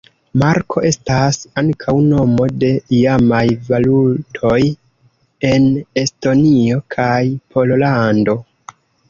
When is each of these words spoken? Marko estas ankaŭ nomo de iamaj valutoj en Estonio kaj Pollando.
Marko 0.43 0.81
estas 0.89 1.35
ankaŭ 1.61 1.93
nomo 2.05 2.47
de 2.63 2.69
iamaj 3.01 3.43
valutoj 3.67 4.57
en 5.51 5.69
Estonio 6.07 6.81
kaj 6.97 7.21
Pollando. 7.53 8.39